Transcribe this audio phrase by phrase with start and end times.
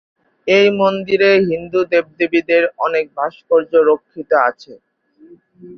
[0.47, 4.73] এই মন্দিরে হিন্দু দেবদেবীদের অনেক ভাস্কর্য রক্ষিত আছে।